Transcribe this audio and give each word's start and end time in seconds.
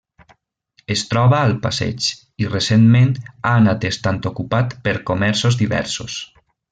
Es 0.93 1.01
troba 1.09 1.41
al 1.49 1.51
Passeig, 1.65 2.07
i 2.45 2.49
recentment 2.53 3.13
ha 3.27 3.51
anat 3.59 3.85
estant 3.91 4.19
ocupat 4.31 4.75
per 4.89 4.95
comerços 5.11 5.61
diversos. 5.61 6.19